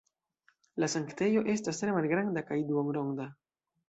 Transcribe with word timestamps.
La 0.83 0.87
sanktejo 0.93 1.43
estas 1.53 1.81
tre 1.81 1.93
malgranda 1.97 2.43
kaj 2.47 2.57
duonronda. 2.71 3.29